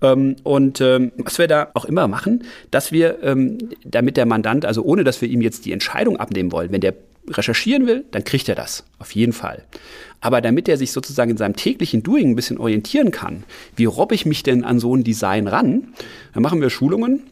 Ähm, 0.00 0.34
und 0.42 0.80
ähm, 0.80 1.12
was 1.18 1.38
wir 1.38 1.46
da 1.46 1.68
auch 1.74 1.84
immer 1.84 2.08
machen, 2.08 2.42
dass 2.72 2.90
wir, 2.90 3.22
ähm, 3.22 3.58
damit 3.84 4.16
der 4.16 4.26
Mandant, 4.26 4.66
also 4.66 4.82
ohne 4.82 5.04
dass 5.04 5.22
wir 5.22 5.28
ihm 5.28 5.40
jetzt 5.40 5.66
die 5.66 5.72
Entscheidung 5.72 6.16
abnehmen 6.16 6.50
wollen, 6.50 6.72
wenn 6.72 6.80
der 6.80 6.94
recherchieren 7.28 7.86
will, 7.86 8.04
dann 8.10 8.24
kriegt 8.24 8.48
er 8.48 8.54
das, 8.54 8.84
auf 8.98 9.12
jeden 9.12 9.32
Fall. 9.32 9.64
Aber 10.20 10.40
damit 10.40 10.68
er 10.68 10.76
sich 10.76 10.92
sozusagen 10.92 11.30
in 11.30 11.36
seinem 11.36 11.56
täglichen 11.56 12.02
Doing 12.02 12.30
ein 12.30 12.36
bisschen 12.36 12.58
orientieren 12.58 13.10
kann, 13.10 13.44
wie 13.76 13.84
robbe 13.84 14.14
ich 14.14 14.26
mich 14.26 14.42
denn 14.42 14.64
an 14.64 14.78
so 14.78 14.94
ein 14.94 15.04
Design 15.04 15.48
ran, 15.48 15.88
dann 16.34 16.42
machen 16.42 16.60
wir 16.60 16.70
Schulungen. 16.70 17.24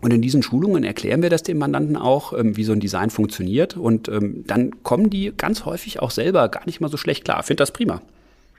Und 0.00 0.12
in 0.12 0.22
diesen 0.22 0.44
Schulungen 0.44 0.84
erklären 0.84 1.22
wir 1.22 1.30
das 1.30 1.42
dem 1.42 1.58
Mandanten 1.58 1.96
auch, 1.96 2.32
ähm, 2.32 2.56
wie 2.56 2.62
so 2.62 2.72
ein 2.72 2.78
Design 2.80 3.10
funktioniert. 3.10 3.76
Und 3.76 4.08
ähm, 4.08 4.44
dann 4.46 4.82
kommen 4.84 5.10
die 5.10 5.32
ganz 5.36 5.64
häufig 5.64 6.00
auch 6.00 6.12
selber 6.12 6.48
gar 6.48 6.64
nicht 6.66 6.80
mal 6.80 6.88
so 6.88 6.96
schlecht 6.96 7.24
klar. 7.24 7.42
Finde 7.42 7.62
das 7.62 7.72
prima. 7.72 8.00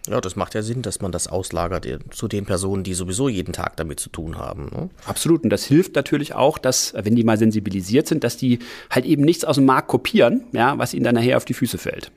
Ja, 0.08 0.22
das 0.22 0.36
macht 0.36 0.56
ja 0.56 0.62
Sinn, 0.62 0.82
dass 0.82 1.02
man 1.02 1.12
das 1.12 1.28
auslagert 1.28 1.88
zu 2.12 2.28
den 2.28 2.46
Personen, 2.46 2.84
die 2.84 2.94
sowieso 2.94 3.30
jeden 3.30 3.54
Tag 3.54 3.78
damit 3.78 4.00
zu 4.00 4.10
tun 4.10 4.38
haben. 4.38 4.70
Ne? 4.72 4.90
Absolut. 5.06 5.44
Und 5.44 5.50
das 5.50 5.66
hilft 5.66 5.96
natürlich 5.96 6.34
auch, 6.34 6.58
dass, 6.58 6.94
wenn 6.96 7.16
die 7.16 7.24
mal 7.24 7.38
sensibilisiert 7.38 8.08
sind, 8.08 8.24
dass 8.24 8.38
die 8.38 8.60
halt 8.90 9.06
eben 9.06 9.24
nichts 9.24 9.44
aus 9.44 9.56
dem 9.56 9.66
Markt 9.66 9.90
kopieren, 9.90 10.44
ja, 10.52 10.78
was 10.78 10.94
ihnen 10.94 11.04
dann 11.04 11.16
nachher 11.16 11.38
auf 11.38 11.46
die 11.46 11.54
Füße 11.54 11.78
fällt. 11.78 12.12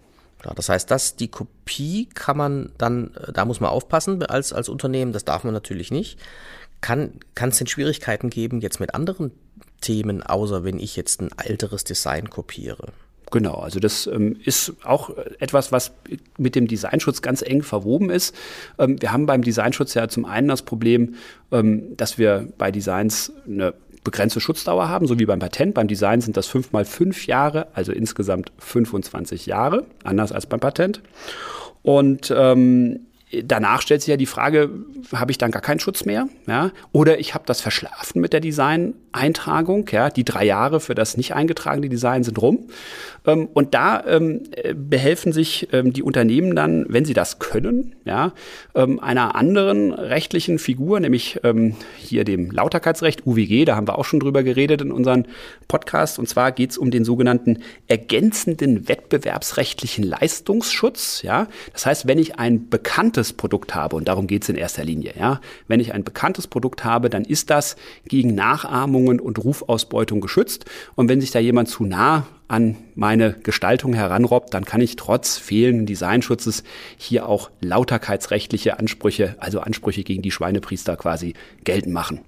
Ja, 0.44 0.52
das 0.54 0.68
heißt, 0.68 0.90
dass 0.90 1.16
die 1.16 1.28
Kopie 1.28 2.08
kann 2.14 2.36
man 2.36 2.72
dann, 2.78 3.14
äh, 3.14 3.32
da 3.32 3.44
muss 3.44 3.60
man 3.60 3.70
aufpassen 3.70 4.22
als, 4.24 4.52
als 4.52 4.68
Unternehmen, 4.68 5.12
das 5.12 5.24
darf 5.24 5.44
man 5.44 5.54
natürlich 5.54 5.90
nicht. 5.90 6.18
Kann 6.80 7.20
es 7.36 7.58
denn 7.58 7.68
Schwierigkeiten 7.68 8.28
geben 8.28 8.60
jetzt 8.60 8.80
mit 8.80 8.94
anderen 8.94 9.30
Themen, 9.80 10.22
außer 10.22 10.64
wenn 10.64 10.80
ich 10.80 10.96
jetzt 10.96 11.20
ein 11.20 11.30
älteres 11.38 11.84
Design 11.84 12.28
kopiere? 12.28 12.88
Genau, 13.32 13.54
also 13.54 13.80
das 13.80 14.06
ähm, 14.06 14.36
ist 14.44 14.74
auch 14.84 15.10
etwas, 15.40 15.72
was 15.72 15.92
mit 16.36 16.54
dem 16.54 16.68
Designschutz 16.68 17.22
ganz 17.22 17.40
eng 17.40 17.62
verwoben 17.62 18.10
ist. 18.10 18.34
Ähm, 18.78 19.00
wir 19.00 19.10
haben 19.10 19.24
beim 19.24 19.42
Designschutz 19.42 19.94
ja 19.94 20.06
zum 20.06 20.26
einen 20.26 20.48
das 20.48 20.62
Problem, 20.62 21.14
ähm, 21.50 21.96
dass 21.96 22.18
wir 22.18 22.46
bei 22.58 22.70
Designs 22.70 23.32
eine 23.46 23.72
begrenzte 24.04 24.40
Schutzdauer 24.40 24.88
haben, 24.88 25.06
so 25.06 25.18
wie 25.18 25.24
beim 25.24 25.38
Patent. 25.38 25.74
Beim 25.74 25.88
Design 25.88 26.20
sind 26.20 26.36
das 26.36 26.46
fünf 26.46 26.72
mal 26.72 26.84
fünf 26.84 27.26
Jahre, 27.26 27.68
also 27.72 27.90
insgesamt 27.92 28.52
25 28.58 29.46
Jahre, 29.46 29.86
anders 30.04 30.30
als 30.30 30.44
beim 30.44 30.60
Patent. 30.60 31.00
Und 31.82 32.32
ähm, 32.36 33.00
danach 33.42 33.82
stellt 33.82 34.02
sich 34.02 34.08
ja 34.08 34.16
die 34.16 34.26
Frage, 34.26 34.70
habe 35.12 35.30
ich 35.30 35.38
dann 35.38 35.50
gar 35.50 35.62
keinen 35.62 35.80
Schutz 35.80 36.04
mehr? 36.04 36.28
Ja? 36.46 36.70
Oder 36.92 37.18
ich 37.18 37.34
habe 37.34 37.44
das 37.46 37.60
verschlafen 37.60 38.20
mit 38.20 38.32
der 38.32 38.40
Design-Eintragung. 38.40 39.88
Ja? 39.90 40.10
Die 40.10 40.24
drei 40.24 40.44
Jahre 40.44 40.80
für 40.80 40.94
das 40.94 41.16
nicht 41.16 41.34
eingetragene 41.34 41.88
Design 41.88 42.24
sind 42.24 42.40
rum. 42.40 42.68
Ähm, 43.26 43.48
und 43.52 43.74
da 43.74 44.04
ähm, 44.06 44.42
behelfen 44.74 45.32
sich 45.32 45.68
ähm, 45.72 45.92
die 45.92 46.02
Unternehmen 46.02 46.54
dann, 46.54 46.84
wenn 46.88 47.04
sie 47.04 47.14
das 47.14 47.38
können, 47.38 47.94
ja, 48.04 48.32
einer 48.74 49.36
anderen 49.36 49.92
rechtlichen 49.92 50.58
Figur, 50.58 50.98
nämlich 51.00 51.40
hier 51.98 52.24
dem 52.24 52.50
Lauterkeitsrecht, 52.50 53.26
UWG, 53.26 53.64
da 53.64 53.76
haben 53.76 53.86
wir 53.86 53.98
auch 53.98 54.04
schon 54.04 54.20
drüber 54.20 54.42
geredet 54.42 54.80
in 54.80 54.90
unserem 54.90 55.24
Podcast. 55.68 56.18
Und 56.18 56.28
zwar 56.28 56.52
geht 56.52 56.72
es 56.72 56.78
um 56.78 56.90
den 56.90 57.04
sogenannten 57.04 57.58
ergänzenden 57.86 58.88
wettbewerbsrechtlichen 58.88 60.04
Leistungsschutz. 60.04 61.22
Ja? 61.22 61.48
Das 61.72 61.86
heißt, 61.86 62.06
wenn 62.06 62.18
ich 62.18 62.38
ein 62.38 62.68
bekanntes 62.68 63.21
bekanntes 63.22 63.32
Produkt 63.32 63.74
habe, 63.74 63.96
und 63.96 64.08
darum 64.08 64.26
geht 64.26 64.42
es 64.42 64.48
in 64.48 64.56
erster 64.56 64.84
Linie, 64.84 65.14
ja, 65.18 65.40
wenn 65.68 65.80
ich 65.80 65.94
ein 65.94 66.04
bekanntes 66.04 66.46
Produkt 66.46 66.84
habe, 66.84 67.08
dann 67.08 67.24
ist 67.24 67.50
das 67.50 67.76
gegen 68.06 68.34
Nachahmungen 68.34 69.20
und 69.20 69.38
Rufausbeutung 69.38 70.20
geschützt. 70.20 70.64
Und 70.96 71.08
wenn 71.08 71.20
sich 71.20 71.30
da 71.30 71.38
jemand 71.38 71.68
zu 71.68 71.84
nah 71.84 72.26
an 72.48 72.76
meine 72.94 73.32
Gestaltung 73.32 73.94
heranrobbt, 73.94 74.52
dann 74.52 74.64
kann 74.64 74.80
ich 74.80 74.96
trotz 74.96 75.38
fehlenden 75.38 75.86
Designschutzes 75.86 76.64
hier 76.96 77.28
auch 77.28 77.50
lauterkeitsrechtliche 77.60 78.78
Ansprüche, 78.78 79.36
also 79.38 79.60
Ansprüche 79.60 80.02
gegen 80.02 80.22
die 80.22 80.30
Schweinepriester 80.30 80.96
quasi 80.96 81.34
geltend 81.64 81.94
machen, 81.94 82.20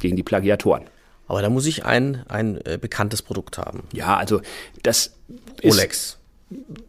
gegen 0.00 0.16
die 0.16 0.22
Plagiatoren. 0.22 0.84
Aber 1.26 1.40
da 1.40 1.48
muss 1.48 1.66
ich 1.66 1.84
ein, 1.84 2.24
ein 2.28 2.60
äh, 2.66 2.78
bekanntes 2.78 3.22
Produkt 3.22 3.56
haben. 3.56 3.84
Ja, 3.92 4.16
also 4.16 4.42
das 4.82 5.14
Rolex 5.64 6.18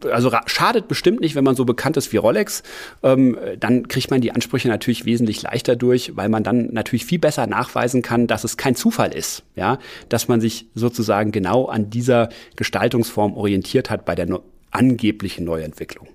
also 0.10 0.32
schadet 0.46 0.88
bestimmt 0.88 1.22
nicht, 1.22 1.36
wenn 1.36 1.44
man 1.44 1.56
so 1.56 1.66
bekannt 1.66 1.98
ist 1.98 2.12
wie 2.14 2.18
Rolex. 2.18 2.64
Ähm, 3.02 3.38
dann 3.60 3.88
kriegt 3.88 4.12
man 4.12 4.22
die 4.22 4.32
Ansprüche 4.32 4.68
natürlich 4.68 5.06
wesentlich 5.06 5.42
leichter 5.42 5.76
durch, 5.76 6.16
weil 6.16 6.30
man 6.30 6.44
dann 6.44 6.74
natürlich 6.74 7.06
viel 7.06 7.20
besser 7.20 7.48
nachweisen 7.48 8.02
kann, 8.02 8.28
dass 8.28 8.44
es 8.44 8.58
kein 8.58 8.76
Zufall 8.76 9.14
ist, 9.14 9.44
ja, 9.56 9.80
dass 10.10 10.28
man 10.28 10.42
sich 10.42 10.68
sozusagen 10.76 11.32
genau 11.32 11.66
an 11.66 11.90
dieser 11.90 12.30
Gestaltungsform 12.56 13.36
orientiert 13.36 13.90
hat 13.90 14.06
bei 14.06 14.16
der 14.16 14.26
no 14.26 14.44
angeblichen 14.72 15.46
Neuentwicklung. 15.46 16.08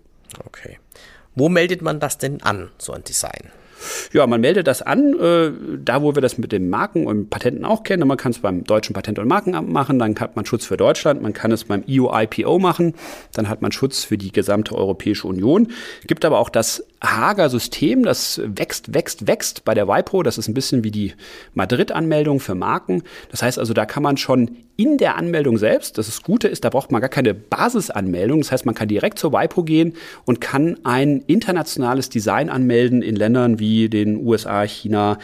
Okay. 0.45 0.79
Wo 1.37 1.49
meldet 1.49 1.81
man 1.81 2.01
das 2.01 2.19
denn 2.19 2.43
an, 2.43 2.71
so 2.79 2.93
ein 2.93 3.05
Design? 3.05 3.53
Ja, 4.13 4.27
man 4.27 4.41
meldet 4.41 4.67
das 4.67 4.83
an, 4.83 5.15
äh, 5.19 5.51
da 5.85 6.03
wo 6.03 6.15
wir 6.15 6.23
das 6.23 6.39
mit 6.39 6.53
den 6.53 6.71
Marken 6.71 7.07
und 7.07 7.31
Patenten 7.31 7.65
auch 7.65 7.83
kennen. 7.83 8.07
Man 8.07 8.17
kann 8.17 8.33
es 8.33 8.39
beim 8.39 8.65
deutschen 8.65 8.95
Patent- 8.95 9.19
und 9.19 9.29
Markenamt 9.29 9.71
machen, 9.71 9.99
dann 9.99 10.19
hat 10.19 10.37
man 10.37 10.45
Schutz 10.47 10.67
für 10.67 10.77
Deutschland, 10.77 11.23
man 11.23 11.33
kann 11.33 11.53
es 11.53 11.65
beim 11.65 11.85
EU-IPO 11.89 12.59
machen, 12.59 12.95
dann 13.33 13.49
hat 13.49 13.63
man 13.63 13.73
Schutz 13.73 14.05
für 14.05 14.19
die 14.19 14.33
gesamte 14.33 14.75
Europäische 14.75 15.27
Union. 15.27 15.69
Gibt 16.07 16.25
aber 16.25 16.39
auch 16.39 16.49
das 16.49 16.85
Hager 17.03 17.49
System, 17.49 18.03
das 18.03 18.41
wächst, 18.45 18.93
wächst, 18.93 19.27
wächst 19.27 19.65
bei 19.65 19.75
der 19.75 19.87
WIPO. 19.87 20.23
Das 20.23 20.39
ist 20.39 20.49
ein 20.49 20.55
bisschen 20.55 20.83
wie 20.83 20.91
die 20.91 21.15
Madrid-Anmeldung 21.55 22.41
für 22.41 22.55
Marken. 22.55 23.03
Das 23.31 23.43
heißt 23.43 23.59
also, 23.59 23.73
da 23.73 23.87
kann 23.87 24.03
man 24.03 24.17
schon 24.17 24.57
in 24.81 24.97
der 24.97 25.17
Anmeldung 25.17 25.59
selbst, 25.59 25.99
das, 25.99 26.07
das 26.07 26.23
Gute 26.23 26.47
ist, 26.47 26.63
da 26.63 26.71
braucht 26.71 26.93
man 26.93 27.01
gar 27.01 27.11
keine 27.11 27.35
Basisanmeldung. 27.35 28.39
Das 28.39 28.53
heißt, 28.53 28.65
man 28.65 28.77
kann 28.77 28.87
direkt 28.87 29.19
zur 29.19 29.33
WIPO 29.33 29.65
gehen 29.65 29.95
und 30.25 30.41
kann 30.41 30.79
ein 30.85 31.25
internationales 31.27 32.11
Design 32.11 32.49
anmelden 32.49 33.03
in 33.03 33.17
Ländern 33.17 33.59
wie 33.59 33.89
den 33.89 34.25
USA, 34.25 34.63
China, 34.63 35.19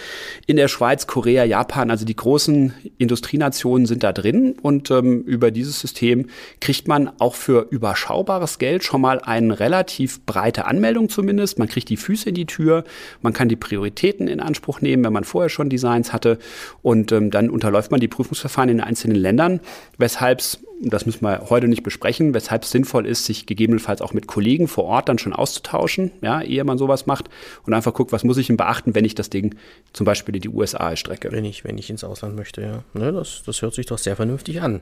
in 0.49 0.57
der 0.57 0.67
Schweiz, 0.67 1.07
Korea, 1.07 1.45
Japan. 1.45 1.93
Also 1.93 2.05
die 2.05 2.17
großen 2.17 2.75
Industrienationen 2.99 3.87
sind 3.87 4.03
da 4.03 4.13
drin 4.13 4.57
und 4.61 4.91
ähm, 4.91 5.23
über 5.23 5.53
dieses 5.53 5.79
System 5.79 6.27
kriegt 6.61 6.89
man 6.89 7.13
auch 7.21 7.37
für 7.37 7.69
überschaubares 7.71 8.59
Geld 8.59 8.83
schon 8.83 9.03
mal 9.03 9.21
eine 9.21 9.61
relativ 9.61 10.27
breite 10.27 10.65
Anmeldung 10.65 11.09
zumindest. 11.09 11.61
Man 11.61 11.64
kriegt 11.69 11.89
die 11.91 11.97
Füße 11.97 12.31
in 12.31 12.35
die 12.35 12.47
Tür, 12.47 12.85
man 13.23 13.33
kann 13.33 13.49
die 13.49 13.57
Prioritäten 13.57 14.27
in 14.27 14.41
Anspruch 14.41 14.81
nehmen, 14.81 15.05
wenn 15.05 15.13
man 15.13 15.25
vorher 15.25 15.51
schon 15.51 15.69
Designs 15.69 16.13
hatte 16.13 16.39
und 16.83 17.13
ähm, 17.13 17.31
dann 17.31 17.51
unterläuft 17.51 17.91
man 17.91 18.01
die 18.01 18.09
Prüfungsverfahren 18.09 18.71
in 18.71 18.79
den 18.79 18.85
einzelnen 18.85 19.17
Ländern 19.17 19.35
ändern, 19.35 19.61
weshalb 19.99 20.41
es, 20.41 20.61
das 20.81 21.07
müssen 21.07 21.23
wir 21.23 21.49
heute 21.51 21.69
nicht 21.69 21.83
besprechen, 21.83 22.35
weshalb 22.35 22.63
es 22.63 22.71
sinnvoll 22.71 23.07
ist, 23.07 23.25
sich 23.25 23.47
gegebenenfalls 23.47 24.01
auch 24.01 24.13
mit 24.13 24.27
Kollegen 24.27 24.69
vor 24.69 24.85
Ort 24.85 25.09
dann 25.09 25.19
schon 25.19 25.33
auszutauschen, 25.33 26.13
ja, 26.21 26.41
ehe 26.41 26.65
man 26.65 26.79
sowas 26.79 27.07
macht 27.07 27.29
und 27.67 27.75
einfach 27.75 27.95
guckt, 27.95 28.13
was 28.13 28.25
muss 28.25 28.39
ich 28.39 28.47
denn 28.47 28.57
beachten, 28.57 28.95
wenn 28.95 29.05
ich 29.05 29.15
das 29.15 29.31
Ding 29.31 29.57
zum 29.93 30.05
Beispiel 30.05 30.35
in 30.37 30.43
die 30.43 30.49
USA 30.49 30.95
strecke. 30.97 31.31
Wenn 31.33 31.45
ich, 31.45 31.65
wenn 31.65 31.79
ich 31.79 31.91
ins 31.91 32.05
Ausland 32.05 32.37
möchte, 32.37 32.63
ja. 32.63 32.85
Ne, 32.95 33.13
das, 33.13 33.43
das 33.45 33.63
hört 33.63 33.75
sich 33.75 33.87
doch 33.87 33.99
sehr 33.99 34.17
vernünftig 34.17 34.63
an. 34.63 34.81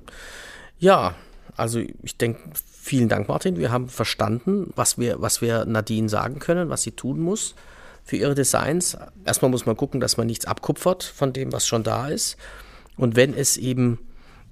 Ja, 0.79 1.15
also 1.57 1.81
ich 2.03 2.17
denke, 2.17 2.41
vielen 2.55 3.09
Dank, 3.09 3.29
Martin. 3.29 3.57
Wir 3.57 3.71
haben 3.71 3.89
verstanden, 3.89 4.73
was 4.75 4.99
wir, 4.99 5.21
was 5.21 5.41
wir 5.41 5.65
Nadine 5.65 6.09
sagen 6.09 6.39
können, 6.39 6.69
was 6.69 6.83
sie 6.83 6.93
tun 6.93 7.21
muss 7.21 7.55
für 8.05 8.17
ihre 8.17 8.35
Designs. 8.35 8.97
Erstmal 9.25 9.51
muss 9.51 9.67
man 9.67 9.77
gucken, 9.77 10.01
dass 10.01 10.17
man 10.17 10.27
nichts 10.27 10.47
abkupfert 10.47 11.05
von 11.05 11.33
dem, 11.33 11.53
was 11.53 11.67
schon 11.67 11.83
da 11.83 12.09
ist. 12.09 12.37
Und 12.97 13.17
wenn 13.17 13.35
es 13.35 13.57
eben 13.57 13.99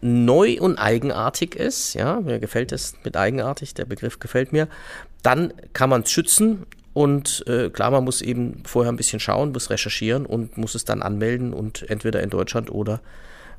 neu 0.00 0.58
und 0.60 0.78
eigenartig 0.78 1.54
ist, 1.56 1.94
ja, 1.94 2.20
mir 2.20 2.38
gefällt 2.38 2.72
es 2.72 2.94
mit 3.04 3.16
eigenartig, 3.16 3.74
der 3.74 3.84
Begriff 3.84 4.18
gefällt 4.18 4.52
mir, 4.52 4.68
dann 5.22 5.52
kann 5.72 5.90
man 5.90 6.02
es 6.02 6.10
schützen 6.10 6.66
und 6.94 7.44
äh, 7.46 7.68
klar, 7.68 7.90
man 7.90 8.04
muss 8.04 8.22
eben 8.22 8.62
vorher 8.64 8.90
ein 8.90 8.96
bisschen 8.96 9.20
schauen, 9.20 9.52
muss 9.52 9.68
recherchieren 9.68 10.24
und 10.24 10.56
muss 10.56 10.74
es 10.74 10.86
dann 10.86 11.02
anmelden 11.02 11.52
und 11.52 11.88
entweder 11.90 12.22
in 12.22 12.30
Deutschland 12.30 12.70
oder 12.70 13.00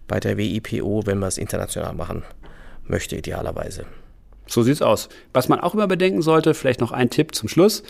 bei 0.08 0.20
der 0.20 0.38
WIPO, 0.38 1.06
wenn 1.06 1.20
man 1.20 1.28
es 1.28 1.38
international 1.38 1.94
machen 1.94 2.24
möchte, 2.92 3.16
idealerweise. 3.16 3.86
So 4.52 4.64
sieht's 4.64 4.82
aus. 4.82 5.10
Was 5.34 5.48
man 5.48 5.60
auch 5.60 5.74
immer 5.74 5.88
bedenken 5.88 6.22
sollte, 6.22 6.54
vielleicht 6.54 6.82
noch 6.82 6.92
ein 6.92 7.10
Tipp 7.10 7.34
zum 7.34 7.48
Schluss. 7.48 7.84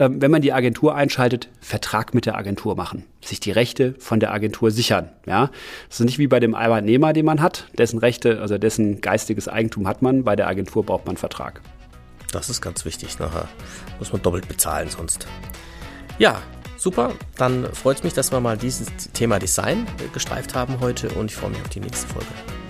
Ähm, 0.00 0.20
wenn 0.20 0.30
man 0.30 0.42
die 0.42 0.52
Agentur 0.52 0.94
einschaltet, 0.94 1.48
Vertrag 1.60 2.12
mit 2.12 2.26
der 2.26 2.36
Agentur 2.36 2.76
machen. 2.76 3.04
Sich 3.24 3.40
die 3.40 3.52
Rechte 3.52 3.94
von 3.98 4.20
der 4.20 4.32
Agentur 4.32 4.70
sichern. 4.70 5.10
Ja? 5.26 5.50
Das 5.88 6.00
ist 6.00 6.06
nicht 6.06 6.18
wie 6.18 6.26
bei 6.26 6.40
dem 6.40 6.54
Arbeitnehmer, 6.54 7.12
den 7.12 7.24
man 7.24 7.40
hat. 7.40 7.68
Dessen 7.78 7.98
Rechte, 7.98 8.40
also 8.40 8.58
dessen 8.58 9.00
geistiges 9.00 9.48
Eigentum 9.48 9.86
hat 9.86 10.02
man. 10.02 10.24
Bei 10.24 10.36
der 10.36 10.48
Agentur 10.48 10.84
braucht 10.84 11.06
man 11.06 11.16
Vertrag. 11.16 11.60
Das 12.32 12.50
ist 12.50 12.60
ganz 12.60 12.84
wichtig. 12.84 13.18
Nachher 13.18 13.48
muss 13.98 14.12
man 14.12 14.20
doppelt 14.22 14.48
bezahlen 14.48 14.88
sonst. 14.90 15.26
Ja, 16.18 16.42
super. 16.76 17.12
Dann 17.36 17.72
freut 17.72 17.98
es 17.98 18.04
mich, 18.04 18.12
dass 18.12 18.32
wir 18.32 18.40
mal 18.40 18.56
dieses 18.56 18.88
Thema 19.12 19.38
Design 19.38 19.86
gestreift 20.12 20.54
haben 20.54 20.80
heute 20.80 21.10
und 21.10 21.30
ich 21.30 21.36
freue 21.36 21.50
mich 21.50 21.60
auf 21.60 21.68
die 21.68 21.80
nächste 21.80 22.08
Folge. 22.08 22.26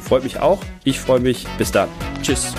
Freut 0.09 0.25
mich 0.25 0.41
auch. 0.41 0.61
Ich 0.85 0.99
freue 0.99 1.21
mich. 1.21 1.47
Bis 1.59 1.71
dann. 1.71 1.88
Tschüss. 2.23 2.55